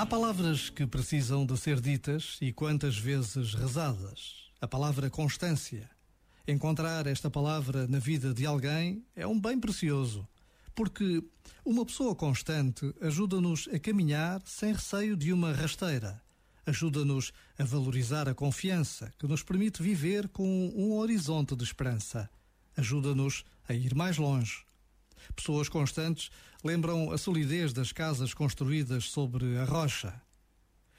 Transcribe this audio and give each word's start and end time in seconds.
Há 0.00 0.06
palavras 0.06 0.70
que 0.70 0.86
precisam 0.86 1.44
de 1.44 1.54
ser 1.58 1.78
ditas 1.78 2.38
e 2.40 2.54
quantas 2.54 2.96
vezes 2.96 3.52
rezadas. 3.52 4.50
A 4.58 4.66
palavra 4.66 5.10
constância. 5.10 5.90
Encontrar 6.48 7.06
esta 7.06 7.28
palavra 7.28 7.86
na 7.86 7.98
vida 7.98 8.32
de 8.32 8.46
alguém 8.46 9.04
é 9.14 9.26
um 9.26 9.38
bem 9.38 9.60
precioso, 9.60 10.26
porque 10.74 11.22
uma 11.66 11.84
pessoa 11.84 12.14
constante 12.14 12.94
ajuda-nos 13.02 13.68
a 13.70 13.78
caminhar 13.78 14.40
sem 14.46 14.72
receio 14.72 15.14
de 15.14 15.34
uma 15.34 15.52
rasteira. 15.52 16.18
Ajuda-nos 16.64 17.30
a 17.58 17.64
valorizar 17.64 18.26
a 18.26 18.34
confiança, 18.34 19.12
que 19.18 19.26
nos 19.26 19.42
permite 19.42 19.82
viver 19.82 20.30
com 20.30 20.72
um 20.74 20.94
horizonte 20.94 21.54
de 21.54 21.62
esperança. 21.62 22.26
Ajuda-nos 22.74 23.44
a 23.68 23.74
ir 23.74 23.94
mais 23.94 24.16
longe. 24.16 24.64
Pessoas 25.34 25.68
constantes 25.68 26.30
lembram 26.64 27.10
a 27.10 27.18
solidez 27.18 27.72
das 27.72 27.92
casas 27.92 28.34
construídas 28.34 29.04
sobre 29.04 29.56
a 29.58 29.64
rocha. 29.64 30.20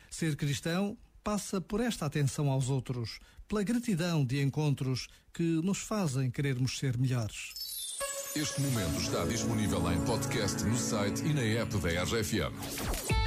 Ser 0.09 0.35
cristão 0.35 0.97
passa 1.23 1.61
por 1.61 1.79
esta 1.79 2.05
atenção 2.05 2.49
aos 2.49 2.69
outros, 2.69 3.19
pela 3.47 3.63
gratidão 3.63 4.25
de 4.25 4.41
encontros 4.41 5.07
que 5.33 5.43
nos 5.43 5.79
fazem 5.79 6.31
querermos 6.31 6.77
ser 6.77 6.97
melhores. 6.97 7.53
Este 8.35 8.61
momento 8.61 9.01
está 9.01 9.25
disponível 9.25 9.91
em 9.91 9.99
podcast 10.05 10.63
no 10.63 10.77
site 10.77 11.21
e 11.23 11.33
na 11.33 11.41
app 11.41 11.77
da 11.79 12.03
RFM. 12.03 13.20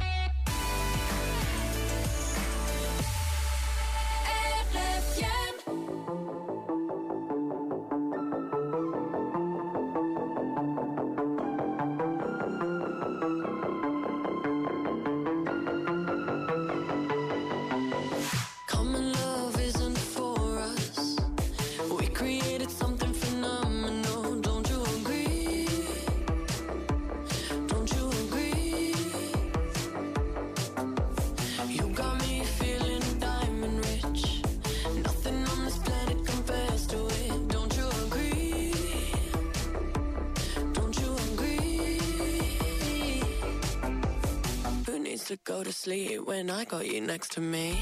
To 45.23 45.37
go 45.45 45.63
to 45.63 45.71
sleep 45.71 46.27
when 46.27 46.49
I 46.49 46.65
got 46.65 46.85
you 46.85 46.99
next 47.01 47.31
to 47.33 47.41
me. 47.41 47.79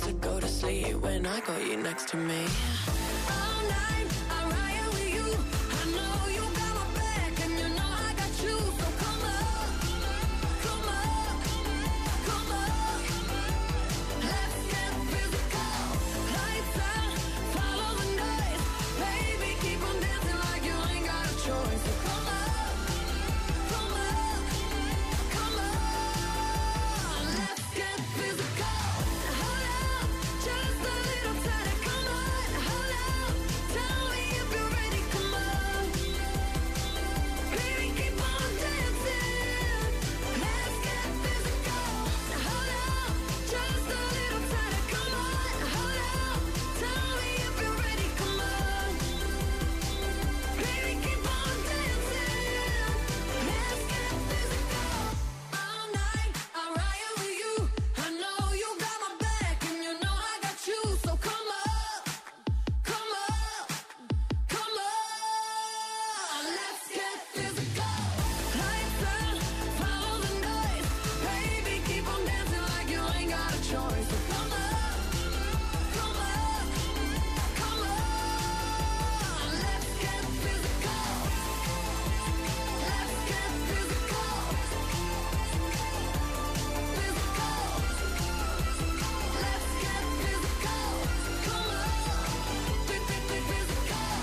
used 0.00 0.22
to 0.22 0.28
go 0.28 0.40
to 0.40 0.48
sleep 0.48 0.94
when 1.02 1.26
I 1.26 1.40
got 1.40 1.66
you 1.66 1.76
next 1.76 2.08
to 2.08 2.16
me. 2.16 2.46
All 3.28 3.62
night. 3.68 4.39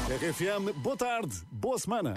RFM, 0.09 0.71
boa 0.77 0.95
tarde, 0.95 1.35
boa 1.51 1.77
semana. 1.77 2.13